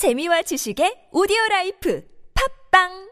재미와 0.00 0.40
지식의 0.48 1.12
오디오 1.12 1.36
라이프. 1.50 2.00
팝빵 2.32 3.09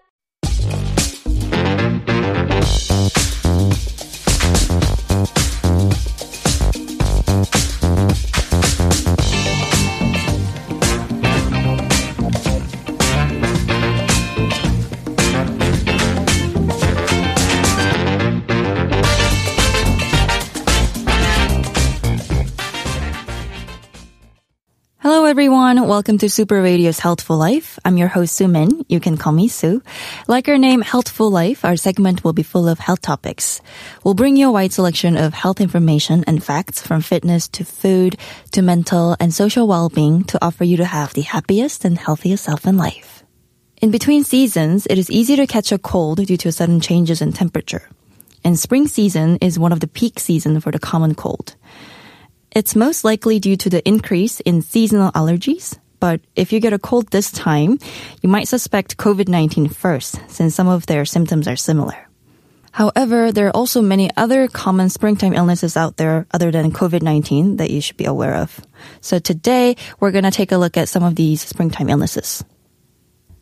everyone, 25.69 25.87
welcome 25.87 26.17
to 26.17 26.31
Super 26.31 26.63
Radio's 26.63 26.99
Healthful 26.99 27.37
Life. 27.37 27.79
I'm 27.85 27.99
your 27.99 28.09
host 28.09 28.35
Sue 28.35 28.49
Min. 28.49 28.87
You 28.89 29.01
can 29.01 29.19
call 29.19 29.35
me 29.35 29.49
Sue. 29.49 29.83
Like 30.27 30.49
our 30.49 30.57
name, 30.57 30.81
Healthful 30.81 31.31
Life, 31.31 31.63
our 31.63 31.77
segment 31.77 32.25
will 32.25 32.33
be 32.33 32.43
full 32.43 32.67
of 32.69 32.79
health 32.79 33.03
topics. 33.03 33.61
We'll 34.03 34.15
bring 34.15 34.39
you 34.39 34.49
a 34.49 34.53
wide 34.53 34.73
selection 34.73 35.19
of 35.19 35.35
health 35.35 35.61
information 35.61 36.25
and 36.27 36.43
facts 36.43 36.81
from 36.81 37.03
fitness 37.03 37.49
to 37.49 37.67
food 37.67 38.17
to 38.53 38.63
mental 38.63 39.15
and 39.21 39.35
social 39.35 39.69
well-being 39.69 40.25
to 40.33 40.43
offer 40.43 40.65
you 40.65 40.79
to 40.79 40.87
have 40.87 41.13
the 41.13 41.21
happiest 41.21 41.85
and 41.85 41.99
healthiest 41.99 42.45
self 42.45 42.65
in 42.65 42.79
life. 42.79 43.23
In 43.83 43.91
between 43.91 44.25
seasons, 44.25 44.87
it 44.87 44.97
is 44.97 45.11
easy 45.11 45.37
to 45.37 45.47
catch 45.47 45.71
a 45.71 45.77
cold 45.77 46.25
due 46.25 46.39
to 46.39 46.51
sudden 46.51 46.81
changes 46.81 47.21
in 47.21 47.35
temperature. 47.35 47.91
And 48.43 48.59
spring 48.59 48.89
season 48.89 49.37
is 49.43 49.59
one 49.59 49.73
of 49.73 49.81
the 49.81 49.89
peak 49.89 50.19
season 50.19 50.61
for 50.61 50.73
the 50.73 50.79
common 50.79 51.15
cold. 51.15 51.57
It's 52.53 52.75
most 52.75 53.05
likely 53.05 53.39
due 53.39 53.57
to 53.57 53.71
the 53.71 53.87
increase 53.87 54.41
in 54.41 54.63
seasonal 54.63 55.13
allergies. 55.13 55.79
But 56.01 56.21
if 56.37 56.53
you 56.53 56.61
get 56.61 56.73
a 56.73 56.79
cold 56.79 57.09
this 57.09 57.31
time, 57.31 57.79
you 58.23 58.29
might 58.29 58.49
suspect 58.49 58.97
COVID-19 58.97 59.75
first, 59.75 60.21
since 60.29 60.55
some 60.55 60.69
of 60.69 60.87
their 60.87 61.05
symptoms 61.05 61.49
are 61.49 61.57
similar. 61.57 62.09
However, 62.71 63.33
there 63.33 63.49
are 63.49 63.57
also 63.57 63.83
many 63.83 64.09
other 64.17 64.47
common 64.47 64.89
springtime 64.89 65.35
illnesses 65.35 65.77
out 65.77 65.97
there 65.97 66.27
other 66.31 66.53
than 66.53 66.71
COVID-19 66.71 67.59
that 67.59 67.71
you 67.71 67.81
should 67.81 67.97
be 67.97 68.05
aware 68.05 68.37
of. 68.37 68.61
So 69.01 69.19
today, 69.19 69.77
we're 69.99 70.13
going 70.13 70.25
to 70.25 70.31
take 70.31 70.53
a 70.53 70.59
look 70.59 70.77
at 70.77 70.89
some 70.89 71.03
of 71.03 71.17
these 71.17 71.43
springtime 71.43 71.89
illnesses. 71.89 72.45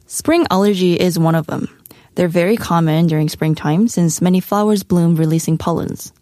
Spring 0.06 0.46
allergy 0.50 0.98
is 0.98 1.18
one 1.18 1.34
of 1.34 1.46
them. 1.46 1.68
They're 2.14 2.28
very 2.28 2.56
common 2.56 3.08
during 3.08 3.28
springtime 3.28 3.88
since 3.88 4.22
many 4.22 4.40
flowers 4.40 4.82
bloom 4.82 5.16
releasing 5.16 5.58
pollens. 5.58 6.12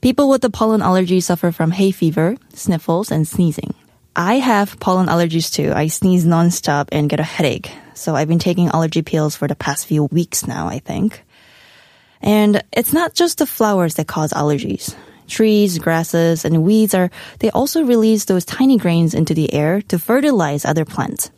People 0.00 0.28
with 0.28 0.42
the 0.42 0.50
pollen 0.50 0.80
allergy 0.80 1.20
suffer 1.20 1.50
from 1.50 1.72
hay 1.72 1.90
fever, 1.90 2.36
sniffles, 2.54 3.10
and 3.10 3.26
sneezing. 3.26 3.74
I 4.14 4.34
have 4.34 4.78
pollen 4.78 5.06
allergies 5.06 5.52
too. 5.52 5.72
I 5.74 5.88
sneeze 5.88 6.24
nonstop 6.24 6.88
and 6.92 7.10
get 7.10 7.18
a 7.18 7.24
headache. 7.24 7.70
So 7.94 8.14
I've 8.14 8.28
been 8.28 8.38
taking 8.38 8.68
allergy 8.68 9.02
pills 9.02 9.34
for 9.34 9.48
the 9.48 9.56
past 9.56 9.86
few 9.86 10.04
weeks 10.04 10.46
now, 10.46 10.68
I 10.68 10.78
think. 10.78 11.24
And 12.20 12.62
it's 12.72 12.92
not 12.92 13.14
just 13.14 13.38
the 13.38 13.46
flowers 13.46 13.94
that 13.94 14.06
cause 14.06 14.32
allergies. 14.32 14.94
Trees, 15.26 15.78
grasses, 15.78 16.44
and 16.44 16.62
weeds 16.62 16.94
are, 16.94 17.10
they 17.40 17.50
also 17.50 17.84
release 17.84 18.24
those 18.24 18.44
tiny 18.44 18.78
grains 18.78 19.14
into 19.14 19.34
the 19.34 19.52
air 19.52 19.82
to 19.82 19.98
fertilize 19.98 20.64
other 20.64 20.84
plants. 20.84 21.30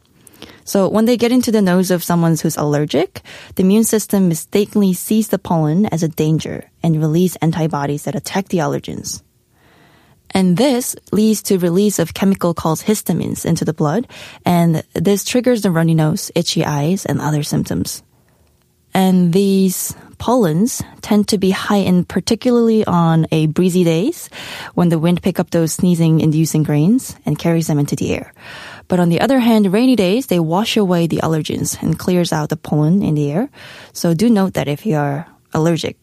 So 0.70 0.86
when 0.88 1.04
they 1.04 1.16
get 1.16 1.32
into 1.32 1.50
the 1.50 1.60
nose 1.60 1.90
of 1.90 2.04
someone 2.04 2.36
who's 2.36 2.56
allergic, 2.56 3.22
the 3.56 3.64
immune 3.64 3.82
system 3.82 4.28
mistakenly 4.28 4.92
sees 4.92 5.26
the 5.26 5.36
pollen 5.36 5.86
as 5.86 6.04
a 6.04 6.14
danger 6.14 6.70
and 6.80 7.02
release 7.02 7.34
antibodies 7.42 8.04
that 8.04 8.14
attack 8.14 8.46
the 8.50 8.58
allergens. 8.58 9.20
And 10.30 10.56
this 10.56 10.94
leads 11.10 11.42
to 11.50 11.58
release 11.58 11.98
of 11.98 12.14
chemical 12.14 12.54
called 12.54 12.78
histamines 12.86 13.44
into 13.44 13.64
the 13.64 13.74
blood, 13.74 14.06
and 14.46 14.84
this 14.94 15.24
triggers 15.24 15.62
the 15.62 15.72
runny 15.72 15.96
nose, 15.96 16.30
itchy 16.36 16.64
eyes, 16.64 17.04
and 17.04 17.20
other 17.20 17.42
symptoms. 17.42 18.04
And 18.94 19.32
these 19.32 19.96
pollens 20.20 20.82
tend 21.00 21.26
to 21.28 21.38
be 21.38 21.50
high 21.50 21.90
particularly 22.06 22.84
on 22.84 23.26
a 23.32 23.46
breezy 23.46 23.82
days 23.82 24.28
when 24.74 24.90
the 24.90 24.98
wind 24.98 25.22
pick 25.22 25.40
up 25.40 25.50
those 25.50 25.72
sneezing 25.72 26.20
inducing 26.20 26.62
grains 26.62 27.16
and 27.24 27.38
carries 27.38 27.66
them 27.66 27.80
into 27.80 27.96
the 27.96 28.14
air. 28.14 28.32
But 28.86 29.00
on 29.00 29.08
the 29.08 29.20
other 29.20 29.38
hand, 29.38 29.72
rainy 29.72 29.96
days, 29.96 30.26
they 30.26 30.38
wash 30.38 30.76
away 30.76 31.06
the 31.06 31.24
allergens 31.24 31.80
and 31.82 31.98
clears 31.98 32.32
out 32.32 32.50
the 32.50 32.56
pollen 32.56 33.02
in 33.02 33.14
the 33.14 33.32
air. 33.32 33.48
So 33.92 34.14
do 34.14 34.28
note 34.28 34.54
that 34.54 34.68
if 34.68 34.84
you 34.84 34.96
are 34.96 35.26
allergic. 35.54 35.96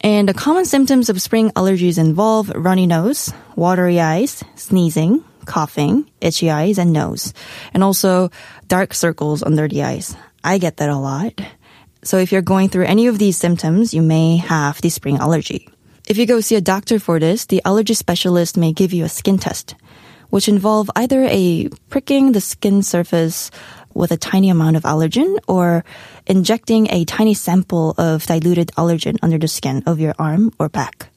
And 0.00 0.28
the 0.28 0.34
common 0.34 0.64
symptoms 0.64 1.10
of 1.10 1.20
spring 1.20 1.50
allergies 1.50 1.98
involve 1.98 2.50
runny 2.54 2.86
nose, 2.86 3.32
watery 3.56 3.98
eyes, 3.98 4.44
sneezing, 4.54 5.24
coughing, 5.46 6.08
itchy 6.20 6.50
eyes, 6.50 6.78
and 6.78 6.92
nose. 6.92 7.34
And 7.74 7.82
also 7.82 8.30
dark 8.68 8.94
circles 8.94 9.42
under 9.42 9.66
the 9.66 9.82
eyes. 9.82 10.14
I 10.44 10.58
get 10.58 10.76
that 10.76 10.90
a 10.90 10.96
lot. 10.96 11.34
So 12.02 12.18
if 12.18 12.32
you're 12.32 12.42
going 12.42 12.68
through 12.68 12.84
any 12.84 13.06
of 13.06 13.18
these 13.18 13.36
symptoms, 13.36 13.92
you 13.92 14.02
may 14.02 14.36
have 14.36 14.80
the 14.80 14.88
spring 14.88 15.18
allergy. 15.18 15.68
If 16.06 16.16
you 16.16 16.26
go 16.26 16.40
see 16.40 16.56
a 16.56 16.60
doctor 16.60 16.98
for 16.98 17.18
this, 17.18 17.46
the 17.46 17.60
allergy 17.64 17.94
specialist 17.94 18.56
may 18.56 18.72
give 18.72 18.92
you 18.92 19.04
a 19.04 19.08
skin 19.08 19.38
test 19.38 19.74
which 20.30 20.48
involve 20.48 20.90
either 20.96 21.26
a 21.30 21.68
pricking 21.88 22.32
the 22.32 22.40
skin 22.40 22.82
surface 22.82 23.50
with 23.94 24.12
a 24.12 24.16
tiny 24.16 24.50
amount 24.50 24.76
of 24.76 24.82
allergen 24.82 25.38
or 25.48 25.84
injecting 26.26 26.88
a 26.90 27.04
tiny 27.04 27.34
sample 27.34 27.94
of 27.98 28.26
diluted 28.26 28.68
allergen 28.76 29.16
under 29.22 29.38
the 29.38 29.48
skin 29.48 29.82
of 29.86 29.98
your 29.98 30.14
arm 30.18 30.52
or 30.58 30.68
back. 30.68 31.10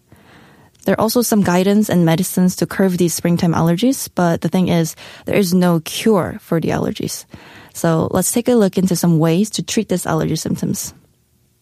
There 0.86 0.96
are 0.96 1.02
also 1.02 1.22
some 1.22 1.44
guidance 1.44 1.90
and 1.90 2.06
medicines 2.06 2.56
to 2.56 2.66
curb 2.66 2.94
these 2.94 3.14
springtime 3.14 3.54
allergies, 3.54 4.10
but 4.16 4.42
the 4.42 4.50
thing 4.50 4.70
is, 4.70 4.96
there 5.26 5.38
is 5.38 5.54
no 5.54 5.80
cure 5.82 6.40
for 6.42 6.60
the 6.60 6.70
allergies. 6.70 7.26
So 7.74 8.08
let's 8.12 8.32
take 8.32 8.48
a 8.48 8.54
look 8.54 8.78
into 8.78 8.96
some 8.96 9.20
ways 9.20 9.50
to 9.52 9.64
treat 9.64 9.90
these 9.90 10.06
allergy 10.06 10.36
symptoms. 10.36 10.94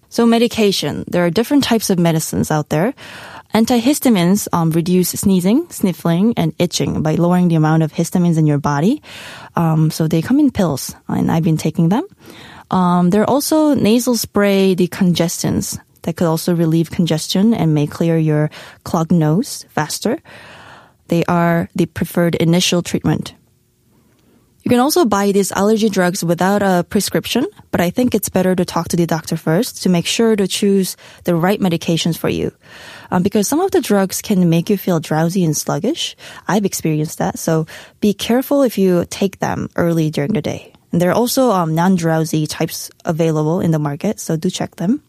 So 0.10 0.26
medication. 0.26 1.06
There 1.08 1.24
are 1.26 1.30
different 1.30 1.64
types 1.64 1.90
of 1.90 2.00
medicines 2.00 2.50
out 2.50 2.70
there. 2.70 2.94
Antihistamines 3.54 4.48
um, 4.54 4.72
reduce 4.72 5.10
sneezing, 5.12 5.70
sniffling, 5.70 6.34
and 6.38 6.54
itching 6.60 7.02
by 7.02 7.16
lowering 7.16 7.48
the 7.48 7.56
amount 7.56 7.84
of 7.84 7.94
histamines 7.94 8.38
in 8.38 8.46
your 8.46 8.58
body. 8.58 9.02
Um, 9.56 9.90
so 9.90 10.08
they 10.08 10.22
come 10.22 10.40
in 10.40 10.52
pills, 10.52 10.96
and 11.08 11.32
I've 11.32 11.44
been 11.44 11.58
taking 11.58 11.90
them. 11.90 12.06
Um, 12.70 13.10
there 13.10 13.22
are 13.22 13.30
also 13.30 13.74
nasal 13.74 14.16
spray 14.16 14.76
decongestants 14.76 15.80
that 16.04 16.16
could 16.16 16.28
also 16.28 16.56
relieve 16.56 16.92
congestion 16.92 17.54
and 17.54 17.74
may 17.74 17.88
clear 17.88 18.18
your 18.18 18.50
clogged 18.84 19.12
nose 19.12 19.66
faster. 19.70 20.20
They 21.08 21.24
are 21.26 21.70
the 21.74 21.88
preferred 21.88 22.36
initial 22.36 22.82
treatment. 22.82 23.34
You 24.70 24.78
can 24.78 24.86
also 24.86 25.04
buy 25.04 25.32
these 25.32 25.52
allergy 25.52 25.90
drugs 25.90 26.24
without 26.24 26.62
a 26.62 26.86
prescription, 26.88 27.48
but 27.72 27.82
I 27.82 27.90
think 27.90 28.14
it's 28.14 28.30
better 28.30 28.54
to 28.54 28.64
talk 28.64 28.90
to 28.90 28.96
the 28.96 29.08
doctor 29.08 29.36
first 29.36 29.82
to 29.82 29.90
make 29.90 30.06
sure 30.06 30.36
to 30.36 30.48
choose 30.48 30.96
the 31.24 31.34
right 31.34 31.60
medications 31.60 32.20
for 32.20 32.30
you. 32.30 32.54
Um, 33.10 33.24
because 33.24 33.48
some 33.48 33.62
of 33.62 33.72
the 33.72 33.82
drugs 33.82 34.22
can 34.22 34.48
make 34.48 34.70
you 34.70 34.78
feel 34.78 35.00
drowsy 35.00 35.44
and 35.44 35.58
sluggish. 35.58 36.16
I've 36.48 36.66
experienced 36.66 37.18
that. 37.18 37.40
So 37.40 37.66
be 38.00 38.14
careful 38.14 38.62
if 38.62 38.78
you 38.78 39.06
take 39.10 39.40
them 39.40 39.72
early 39.76 40.12
during 40.12 40.34
the 40.34 40.42
day. 40.44 40.72
And 40.92 41.02
there 41.02 41.10
are 41.10 41.18
also 41.18 41.50
um, 41.50 41.74
non-drowsy 41.74 42.46
types 42.46 42.92
available 43.06 43.62
in 43.62 43.72
the 43.72 43.80
market, 43.80 44.20
so 44.20 44.38
do 44.38 44.52
check 44.52 44.76
them. 44.76 45.02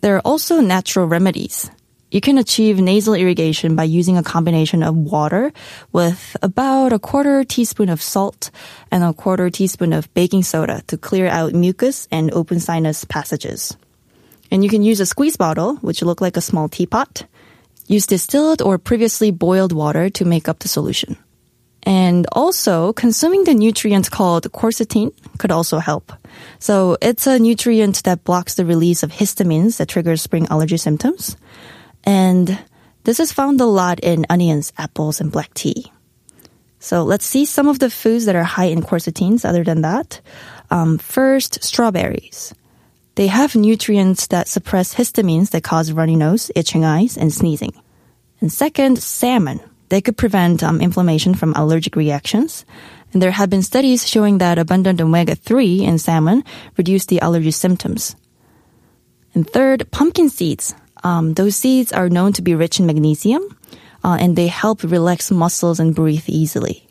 There 0.00 0.16
are 0.16 0.26
also 0.26 0.58
natural 0.60 1.06
remedies. 1.06 1.70
You 2.12 2.20
can 2.20 2.36
achieve 2.36 2.78
nasal 2.78 3.14
irrigation 3.14 3.74
by 3.74 3.84
using 3.84 4.18
a 4.18 4.22
combination 4.22 4.82
of 4.82 4.94
water 4.94 5.50
with 5.92 6.36
about 6.42 6.92
a 6.92 6.98
quarter 6.98 7.42
teaspoon 7.42 7.88
of 7.88 8.02
salt 8.02 8.50
and 8.90 9.02
a 9.02 9.14
quarter 9.14 9.48
teaspoon 9.48 9.94
of 9.94 10.12
baking 10.12 10.42
soda 10.42 10.82
to 10.88 10.98
clear 10.98 11.26
out 11.26 11.54
mucus 11.54 12.06
and 12.12 12.30
open 12.34 12.60
sinus 12.60 13.06
passages. 13.06 13.74
And 14.50 14.62
you 14.62 14.68
can 14.68 14.82
use 14.82 15.00
a 15.00 15.06
squeeze 15.06 15.38
bottle, 15.38 15.76
which 15.76 16.02
look 16.02 16.20
like 16.20 16.36
a 16.36 16.42
small 16.42 16.68
teapot. 16.68 17.24
Use 17.86 18.06
distilled 18.06 18.60
or 18.60 18.76
previously 18.76 19.30
boiled 19.30 19.72
water 19.72 20.10
to 20.10 20.26
make 20.26 20.50
up 20.50 20.58
the 20.58 20.68
solution. 20.68 21.16
And 21.84 22.26
also, 22.32 22.92
consuming 22.92 23.44
the 23.44 23.54
nutrient 23.54 24.10
called 24.10 24.52
quercetin 24.52 25.14
could 25.38 25.50
also 25.50 25.78
help. 25.78 26.12
So 26.58 26.98
it's 27.00 27.26
a 27.26 27.38
nutrient 27.38 28.02
that 28.04 28.22
blocks 28.24 28.54
the 28.54 28.66
release 28.66 29.02
of 29.02 29.12
histamines 29.12 29.78
that 29.78 29.88
triggers 29.88 30.20
spring 30.20 30.46
allergy 30.50 30.76
symptoms. 30.76 31.38
And 32.04 32.58
this 33.04 33.20
is 33.20 33.32
found 33.32 33.60
a 33.60 33.66
lot 33.66 34.00
in 34.00 34.26
onions, 34.30 34.72
apples, 34.78 35.20
and 35.20 35.32
black 35.32 35.52
tea. 35.54 35.90
So 36.78 37.04
let's 37.04 37.24
see 37.24 37.44
some 37.44 37.68
of 37.68 37.78
the 37.78 37.90
foods 37.90 38.24
that 38.24 38.34
are 38.34 38.42
high 38.42 38.66
in 38.66 38.82
quercetins 38.82 39.44
other 39.44 39.62
than 39.62 39.82
that. 39.82 40.20
Um, 40.70 40.98
first, 40.98 41.62
strawberries. 41.62 42.54
They 43.14 43.26
have 43.26 43.54
nutrients 43.54 44.26
that 44.28 44.48
suppress 44.48 44.94
histamines 44.94 45.50
that 45.50 45.62
cause 45.62 45.92
runny 45.92 46.16
nose, 46.16 46.50
itching 46.56 46.84
eyes, 46.84 47.16
and 47.16 47.32
sneezing. 47.32 47.72
And 48.40 48.50
second, 48.50 48.98
salmon. 48.98 49.60
They 49.90 50.00
could 50.00 50.16
prevent 50.16 50.62
um, 50.62 50.80
inflammation 50.80 51.34
from 51.34 51.54
allergic 51.54 51.94
reactions. 51.94 52.64
And 53.12 53.20
there 53.20 53.30
have 53.30 53.50
been 53.50 53.62
studies 53.62 54.08
showing 54.08 54.38
that 54.38 54.58
abundant 54.58 55.00
omega-3 55.00 55.82
in 55.82 55.98
salmon 55.98 56.42
reduce 56.76 57.06
the 57.06 57.20
allergy 57.20 57.50
symptoms. 57.50 58.16
And 59.34 59.48
third, 59.48 59.90
pumpkin 59.90 60.30
seeds. 60.30 60.74
Um, 61.02 61.34
those 61.34 61.56
seeds 61.56 61.92
are 61.92 62.08
known 62.08 62.32
to 62.34 62.42
be 62.42 62.54
rich 62.54 62.78
in 62.78 62.86
magnesium, 62.86 63.42
uh, 64.04 64.16
and 64.20 64.36
they 64.36 64.48
help 64.48 64.82
relax 64.82 65.30
muscles 65.30 65.80
and 65.80 65.94
breathe 65.94 66.24
easily. 66.26 66.86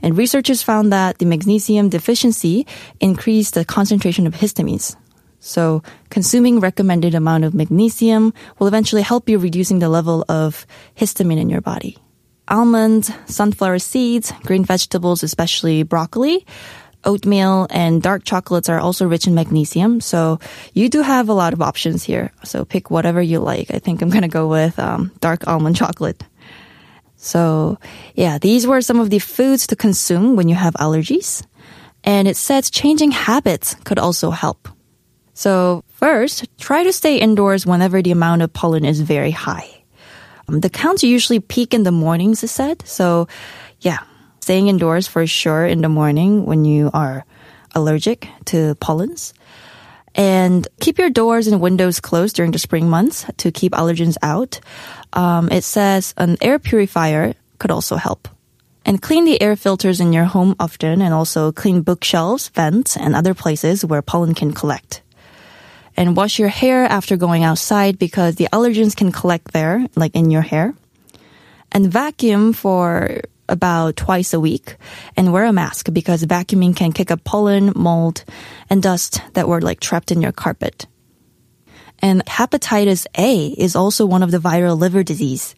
And 0.00 0.16
researchers 0.16 0.62
found 0.62 0.92
that 0.92 1.18
the 1.18 1.26
magnesium 1.26 1.88
deficiency 1.88 2.66
increased 3.00 3.54
the 3.54 3.64
concentration 3.64 4.26
of 4.26 4.34
histamines. 4.34 4.96
So 5.40 5.82
consuming 6.10 6.60
recommended 6.60 7.14
amount 7.14 7.44
of 7.44 7.54
magnesium 7.54 8.34
will 8.58 8.66
eventually 8.66 9.02
help 9.02 9.28
you 9.28 9.38
reducing 9.38 9.78
the 9.78 9.88
level 9.88 10.24
of 10.28 10.66
histamine 10.96 11.38
in 11.38 11.50
your 11.50 11.60
body. 11.60 11.96
Almonds, 12.48 13.10
sunflower 13.26 13.78
seeds, 13.78 14.32
green 14.42 14.64
vegetables, 14.64 15.22
especially 15.22 15.82
broccoli, 15.82 16.46
oatmeal, 17.08 17.66
and 17.70 18.02
dark 18.02 18.22
chocolates 18.24 18.68
are 18.68 18.78
also 18.78 19.08
rich 19.08 19.26
in 19.26 19.34
magnesium. 19.34 20.00
So 20.00 20.38
you 20.74 20.88
do 20.88 21.02
have 21.02 21.28
a 21.28 21.32
lot 21.32 21.52
of 21.52 21.62
options 21.62 22.04
here. 22.04 22.30
So 22.44 22.64
pick 22.64 22.90
whatever 22.90 23.22
you 23.22 23.40
like. 23.40 23.72
I 23.74 23.78
think 23.80 24.02
I'm 24.02 24.10
going 24.10 24.22
to 24.22 24.28
go 24.28 24.46
with 24.46 24.78
um, 24.78 25.10
dark 25.20 25.48
almond 25.48 25.76
chocolate. 25.76 26.22
So 27.16 27.78
yeah, 28.14 28.38
these 28.38 28.66
were 28.66 28.80
some 28.80 29.00
of 29.00 29.10
the 29.10 29.18
foods 29.18 29.66
to 29.68 29.76
consume 29.76 30.36
when 30.36 30.48
you 30.48 30.54
have 30.54 30.74
allergies. 30.74 31.42
And 32.04 32.28
it 32.28 32.36
says 32.36 32.70
changing 32.70 33.10
habits 33.10 33.74
could 33.84 33.98
also 33.98 34.30
help. 34.30 34.68
So 35.34 35.84
first, 35.88 36.46
try 36.58 36.84
to 36.84 36.92
stay 36.92 37.18
indoors 37.18 37.66
whenever 37.66 38.02
the 38.02 38.12
amount 38.12 38.42
of 38.42 38.52
pollen 38.52 38.84
is 38.84 39.00
very 39.00 39.30
high. 39.30 39.68
Um, 40.48 40.60
the 40.60 40.70
counts 40.70 41.02
usually 41.02 41.40
peak 41.40 41.74
in 41.74 41.82
the 41.82 41.92
mornings, 41.92 42.42
it 42.42 42.48
said. 42.48 42.86
So 42.86 43.28
yeah, 43.80 43.98
staying 44.48 44.68
indoors 44.68 45.06
for 45.06 45.26
sure 45.26 45.66
in 45.66 45.82
the 45.82 45.90
morning 45.90 46.46
when 46.46 46.64
you 46.64 46.88
are 46.94 47.26
allergic 47.74 48.26
to 48.46 48.74
pollens. 48.80 49.34
And 50.14 50.66
keep 50.80 50.96
your 50.96 51.10
doors 51.10 51.48
and 51.48 51.60
windows 51.60 52.00
closed 52.00 52.34
during 52.36 52.52
the 52.52 52.58
spring 52.58 52.88
months 52.88 53.26
to 53.44 53.52
keep 53.52 53.72
allergens 53.76 54.16
out. 54.22 54.58
Um, 55.12 55.52
it 55.52 55.64
says 55.64 56.14
an 56.16 56.38
air 56.40 56.58
purifier 56.58 57.34
could 57.58 57.70
also 57.70 57.96
help. 57.96 58.26
And 58.86 59.02
clean 59.02 59.26
the 59.26 59.36
air 59.36 59.54
filters 59.54 60.00
in 60.00 60.14
your 60.14 60.24
home 60.24 60.56
often 60.58 61.02
and 61.02 61.12
also 61.12 61.52
clean 61.52 61.82
bookshelves, 61.82 62.48
vents, 62.48 62.96
and 62.96 63.14
other 63.14 63.34
places 63.34 63.84
where 63.84 64.00
pollen 64.00 64.32
can 64.32 64.54
collect 64.54 65.02
and 65.94 66.16
wash 66.16 66.38
your 66.38 66.48
hair 66.48 66.84
after 66.84 67.18
going 67.18 67.44
outside 67.44 67.98
because 67.98 68.36
the 68.36 68.48
allergens 68.50 68.96
can 68.96 69.12
collect 69.12 69.52
there, 69.52 69.84
like 69.94 70.16
in 70.16 70.30
your 70.30 70.40
hair. 70.40 70.72
And 71.70 71.92
vacuum 71.92 72.54
for 72.54 73.20
about 73.48 73.96
twice 73.96 74.32
a 74.32 74.40
week 74.40 74.76
and 75.16 75.32
wear 75.32 75.44
a 75.44 75.52
mask 75.52 75.92
because 75.92 76.24
vacuuming 76.24 76.76
can 76.76 76.92
kick 76.92 77.10
up 77.10 77.24
pollen, 77.24 77.72
mold, 77.74 78.24
and 78.68 78.82
dust 78.82 79.22
that 79.34 79.48
were 79.48 79.60
like 79.60 79.80
trapped 79.80 80.10
in 80.10 80.22
your 80.22 80.32
carpet. 80.32 80.86
And 82.00 82.24
hepatitis 82.26 83.06
A 83.16 83.48
is 83.48 83.74
also 83.74 84.06
one 84.06 84.22
of 84.22 84.30
the 84.30 84.38
viral 84.38 84.78
liver 84.78 85.02
disease. 85.02 85.54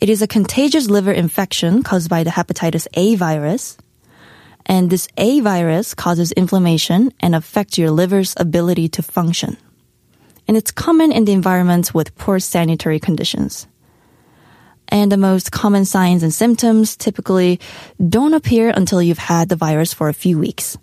It 0.00 0.08
is 0.08 0.22
a 0.22 0.26
contagious 0.26 0.88
liver 0.88 1.12
infection 1.12 1.82
caused 1.82 2.08
by 2.08 2.24
the 2.24 2.30
hepatitis 2.30 2.86
A 2.94 3.14
virus. 3.14 3.76
And 4.66 4.90
this 4.90 5.08
A 5.16 5.40
virus 5.40 5.94
causes 5.94 6.32
inflammation 6.32 7.12
and 7.20 7.34
affects 7.34 7.78
your 7.78 7.90
liver's 7.90 8.34
ability 8.36 8.88
to 8.90 9.02
function. 9.02 9.56
And 10.48 10.56
it's 10.56 10.70
common 10.70 11.12
in 11.12 11.26
the 11.26 11.32
environments 11.32 11.94
with 11.94 12.16
poor 12.16 12.40
sanitary 12.40 12.98
conditions. 12.98 13.68
And 14.90 15.10
the 15.10 15.16
most 15.16 15.52
common 15.52 15.84
signs 15.84 16.22
and 16.22 16.34
symptoms 16.34 16.96
typically 16.96 17.60
don't 17.96 18.34
appear 18.34 18.70
until 18.70 19.00
you've 19.00 19.18
had 19.18 19.48
the 19.48 19.56
virus 19.56 19.94
for 19.94 20.08
a 20.08 20.14
few 20.14 20.38
weeks. 20.38 20.76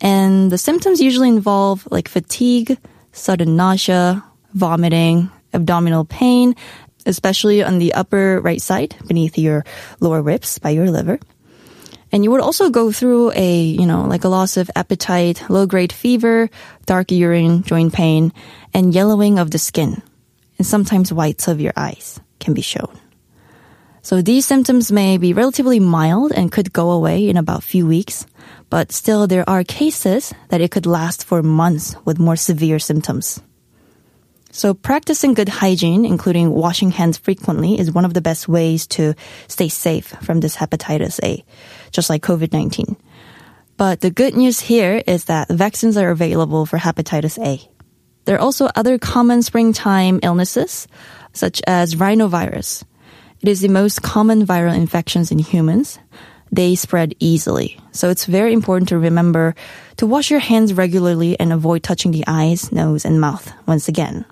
And 0.00 0.50
the 0.50 0.58
symptoms 0.58 1.00
usually 1.00 1.28
involve 1.28 1.86
like 1.90 2.08
fatigue, 2.08 2.78
sudden 3.12 3.56
nausea, 3.56 4.24
vomiting, 4.54 5.30
abdominal 5.52 6.04
pain, 6.04 6.54
especially 7.04 7.62
on 7.62 7.78
the 7.78 7.94
upper 7.94 8.40
right 8.40 8.62
side 8.62 8.96
beneath 9.06 9.38
your 9.38 9.64
lower 10.00 10.22
ribs 10.22 10.58
by 10.58 10.70
your 10.70 10.90
liver. 10.90 11.18
And 12.10 12.24
you 12.24 12.30
would 12.30 12.40
also 12.40 12.70
go 12.70 12.90
through 12.90 13.32
a, 13.32 13.60
you 13.60 13.84
know, 13.84 14.06
like 14.06 14.24
a 14.24 14.28
loss 14.28 14.56
of 14.56 14.70
appetite, 14.74 15.50
low 15.50 15.66
grade 15.66 15.92
fever, 15.92 16.48
dark 16.86 17.10
urine, 17.10 17.62
joint 17.64 17.92
pain, 17.92 18.32
and 18.72 18.94
yellowing 18.94 19.38
of 19.38 19.50
the 19.50 19.58
skin. 19.58 20.00
And 20.56 20.66
sometimes 20.66 21.12
whites 21.12 21.48
of 21.48 21.60
your 21.60 21.74
eyes 21.76 22.18
can 22.40 22.54
be 22.54 22.62
shown. 22.62 22.98
So 24.08 24.22
these 24.22 24.46
symptoms 24.46 24.90
may 24.90 25.18
be 25.18 25.34
relatively 25.34 25.80
mild 25.80 26.32
and 26.32 26.50
could 26.50 26.72
go 26.72 26.92
away 26.92 27.28
in 27.28 27.36
about 27.36 27.58
a 27.58 27.68
few 27.76 27.86
weeks, 27.86 28.24
but 28.70 28.90
still 28.90 29.26
there 29.26 29.44
are 29.44 29.62
cases 29.62 30.32
that 30.48 30.62
it 30.62 30.70
could 30.70 30.86
last 30.86 31.26
for 31.26 31.42
months 31.42 31.94
with 32.06 32.18
more 32.18 32.34
severe 32.34 32.78
symptoms. 32.78 33.42
So 34.50 34.72
practicing 34.72 35.34
good 35.34 35.50
hygiene, 35.50 36.06
including 36.06 36.54
washing 36.56 36.90
hands 36.90 37.18
frequently, 37.18 37.78
is 37.78 37.92
one 37.92 38.06
of 38.06 38.14
the 38.14 38.22
best 38.22 38.48
ways 38.48 38.86
to 38.96 39.12
stay 39.46 39.68
safe 39.68 40.16
from 40.24 40.40
this 40.40 40.56
hepatitis 40.56 41.20
A, 41.22 41.44
just 41.90 42.08
like 42.08 42.22
COVID-19. 42.22 42.96
But 43.76 44.00
the 44.00 44.10
good 44.10 44.34
news 44.34 44.58
here 44.58 45.02
is 45.06 45.26
that 45.26 45.50
vaccines 45.50 45.98
are 45.98 46.08
available 46.08 46.64
for 46.64 46.78
hepatitis 46.78 47.36
A. 47.44 47.60
There 48.24 48.36
are 48.36 48.40
also 48.40 48.70
other 48.74 48.96
common 48.96 49.42
springtime 49.42 50.20
illnesses, 50.22 50.88
such 51.34 51.60
as 51.66 51.94
rhinovirus. 51.94 52.84
It 53.40 53.48
is 53.48 53.60
the 53.60 53.68
most 53.68 54.02
common 54.02 54.46
viral 54.46 54.74
infections 54.74 55.30
in 55.30 55.38
humans. 55.38 55.98
They 56.50 56.74
spread 56.74 57.14
easily. 57.20 57.78
So 57.92 58.10
it's 58.10 58.24
very 58.24 58.52
important 58.52 58.88
to 58.88 58.98
remember 58.98 59.54
to 59.98 60.06
wash 60.06 60.30
your 60.30 60.40
hands 60.40 60.72
regularly 60.72 61.38
and 61.38 61.52
avoid 61.52 61.82
touching 61.82 62.10
the 62.10 62.24
eyes, 62.26 62.72
nose, 62.72 63.04
and 63.04 63.20
mouth 63.20 63.52
once 63.66 63.88
again 63.88 64.24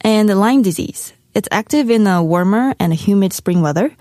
and 0.00 0.28
the 0.28 0.34
Lyme 0.34 0.62
disease. 0.62 1.12
It's 1.32 1.48
active 1.52 1.90
in 1.90 2.06
a 2.06 2.24
warmer 2.24 2.74
and 2.80 2.92
a 2.92 2.96
humid 2.96 3.32
spring 3.32 3.62
weather, 3.62 3.94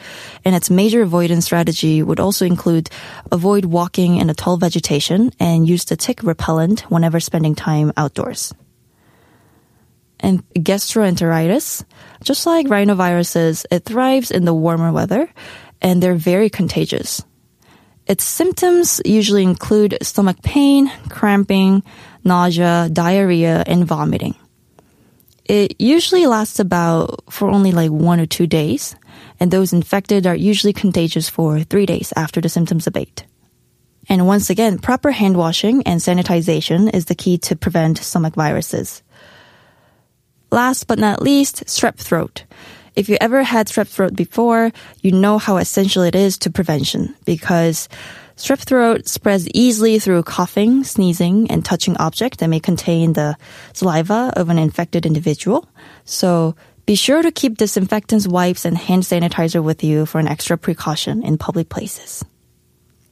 and 0.44 0.56
its 0.56 0.72
major 0.72 1.04
avoidance 1.04 1.46
strategy 1.46 2.02
would 2.02 2.20
also 2.20 2.46
include 2.46 2.90
avoid 3.32 3.66
walking 3.66 4.18
in 4.18 4.32
a 4.32 4.34
tall 4.34 4.58
vegetation 4.58 5.32
and 5.40 5.68
use 5.68 5.86
the 5.86 5.96
tick 5.96 6.24
repellent 6.24 6.82
whenever 6.90 7.20
spending 7.20 7.54
time 7.54 7.94
outdoors. 7.96 8.54
And 10.19 10.48
gastroenteritis, 10.54 11.86
just 12.24 12.45
like 12.45 12.68
rhinoviruses, 12.68 13.66
it 13.71 13.86
thrives 13.86 14.31
in 14.31 14.45
the 14.45 14.54
warmer 14.54 14.92
weather, 14.92 15.30
and 15.81 16.04
they're 16.04 16.16
very 16.16 16.50
contagious. 16.50 17.24
Its 18.06 18.24
symptoms 18.24 19.00
usually 19.06 19.44
include 19.44 19.98
stomach 20.01 20.42
pain, 20.42 20.92
cramping, 21.10 21.83
nausea, 22.24 22.89
diarrhea, 22.92 23.63
and 23.66 23.86
vomiting. 23.86 24.36
It 25.45 25.80
usually 25.80 26.27
lasts 26.27 26.60
about 26.60 27.22
for 27.31 27.50
only 27.50 27.72
like 27.72 27.92
one 27.92 28.19
or 28.19 28.25
two 28.25 28.45
days, 28.45 28.95
and 29.39 29.51
those 29.51 29.74
infected 29.74 30.27
are 30.27 30.36
usually 30.36 30.74
contagious 30.74 31.30
for 31.30 31.62
three 31.62 31.86
days 31.86 32.12
after 32.15 32.42
the 32.42 32.50
symptoms 32.50 32.88
abate. 32.88 33.25
And 34.10 34.25
once 34.25 34.50
again, 34.50 34.80
proper 34.80 35.12
hand 35.12 35.38
washing 35.38 35.83
and 35.83 36.00
sanitization 36.00 36.94
is 36.94 37.05
the 37.05 37.15
key 37.15 37.38
to 37.39 37.55
prevent 37.55 38.00
stomach 38.00 38.34
viruses. 38.34 39.03
Last 40.51 40.88
but 40.88 41.00
not 41.00 41.22
least, 41.22 41.65
strep 41.65 41.96
throat. 41.96 42.44
If 42.96 43.08
you 43.08 43.18
ever 43.22 43.44
had 43.44 43.68
strep 43.68 43.88
throat 43.88 44.15
before, 44.15 44.72
you 45.01 45.12
know 45.12 45.38
how 45.38 45.58
essential 45.58 46.03
it 46.03 46.15
is 46.15 46.38
to 46.39 46.50
prevention 46.50 47.15
because 47.25 47.88
Strep 48.39 48.60
throat 48.60 49.06
spreads 49.10 49.50
easily 49.50 50.00
through 50.00 50.24
coughing, 50.24 50.86
sneezing, 50.86 51.51
and 51.51 51.63
touching 51.65 51.98
objects 51.98 52.38
that 52.38 52.48
may 52.48 52.62
contain 52.62 53.12
the 53.12 53.36
saliva 53.74 54.32
of 54.38 54.48
an 54.48 54.58
infected 54.58 55.06
individual. 55.06 55.68
So 56.06 56.56
be 56.86 56.96
sure 56.96 57.22
to 57.22 57.34
keep 57.34 57.58
disinfectants, 57.58 58.29
wipes, 58.29 58.63
and 58.63 58.77
hand 58.77 59.03
sanitizer 59.03 59.62
with 59.62 59.84
you 59.84 60.06
for 60.06 60.20
an 60.20 60.27
extra 60.29 60.58
precaution 60.58 61.22
in 61.22 61.38
public 61.38 61.68
places. 61.68 62.24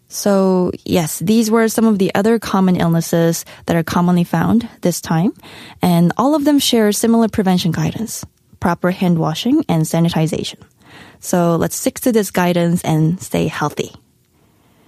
So 0.09 0.71
yes, 0.85 1.19
these 1.19 1.51
were 1.51 1.67
some 1.67 1.85
of 1.85 1.99
the 1.99 2.13
other 2.15 2.39
common 2.39 2.77
illnesses 2.77 3.45
that 3.65 3.75
are 3.75 3.83
commonly 3.83 4.23
found 4.23 4.67
this 4.81 5.01
time, 5.01 5.33
and 5.81 6.13
all 6.17 6.35
of 6.35 6.45
them 6.45 6.59
share 6.59 6.91
similar 6.91 7.27
prevention 7.27 7.71
guidance, 7.71 8.25
proper 8.59 8.91
hand 8.91 9.19
washing 9.19 9.65
and 9.67 9.83
sanitization. 9.83 10.61
So 11.19 11.55
let's 11.55 11.75
stick 11.75 11.99
to 12.01 12.11
this 12.11 12.31
guidance 12.31 12.81
and 12.83 13.21
stay 13.21 13.47
healthy. 13.47 13.91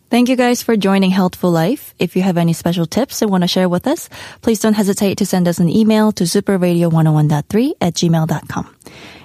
Thank 0.10 0.28
you 0.28 0.36
guys 0.36 0.64
for 0.64 0.76
joining 0.76 1.12
Healthful 1.12 1.52
Life. 1.52 1.94
If 2.00 2.16
you 2.16 2.24
have 2.24 2.38
any 2.38 2.54
special 2.54 2.88
tips 2.88 3.22
and 3.22 3.30
want 3.30 3.44
to 3.44 3.48
share 3.48 3.70
with 3.70 3.86
us, 3.86 4.10
please 4.42 4.60
don't 4.60 4.74
hesitate 4.74 5.20
to 5.20 5.26
send 5.26 5.48
us 5.48 5.60
an 5.60 5.70
email 5.70 6.12
to 6.14 6.24
superradio101.3 6.24 7.74
at 7.80 7.94
gmail.com. 7.94 8.76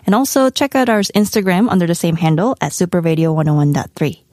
And 0.05 0.15
also 0.15 0.51
check 0.51 0.75
out 0.75 0.91
our 0.91 1.01
Instagram 1.01 1.71
under 1.71 1.87
the 1.87 1.95
same 1.95 2.17
handle 2.17 2.55
at 2.61 2.73
superradio101.3. 2.73 4.24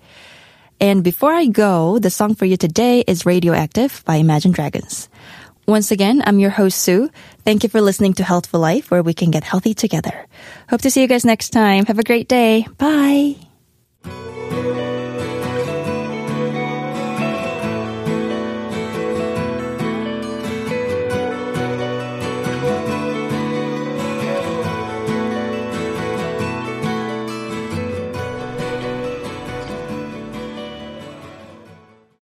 And 0.82 1.04
before 1.04 1.32
I 1.32 1.46
go, 1.46 2.00
the 2.00 2.10
song 2.10 2.34
for 2.34 2.46
you 2.46 2.58
today 2.58 3.04
is 3.06 3.24
Radioactive 3.24 4.02
by 4.04 4.16
Imagine 4.16 4.52
Dragons. 4.52 5.10
Once 5.68 5.92
again, 5.92 6.24
I'm 6.26 6.40
your 6.40 6.50
host, 6.50 6.80
Sue. 6.80 7.12
Thank 7.46 7.62
you 7.62 7.70
for 7.70 7.80
listening 7.82 8.16
to 8.16 8.24
Healthful 8.24 8.60
Life, 8.60 8.90
where 8.90 9.04
we 9.04 9.14
can 9.14 9.30
get 9.30 9.44
healthy 9.44 9.76
together. 9.76 10.26
Hope 10.70 10.82
to 10.82 10.90
see 10.90 11.02
you 11.02 11.08
guys 11.08 11.24
next 11.24 11.52
time. 11.52 11.86
Have 11.86 12.00
a 12.00 12.04
great 12.04 12.28
day. 12.28 12.66
Bye. 12.80 13.36